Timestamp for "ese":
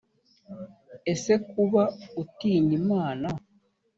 1.13-1.33